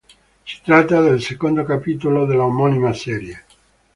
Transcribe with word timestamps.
Si 0.45 0.57
tratta 0.63 0.99
del 0.99 1.21
secondo 1.21 1.63
capitolo 1.63 2.25
dell'omonima 2.25 2.91
serie. 2.91 3.43